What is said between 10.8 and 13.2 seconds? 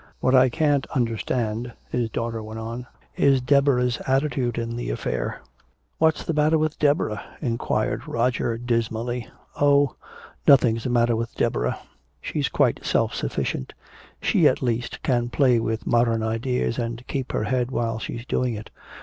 the matter with Deborah. She's quite self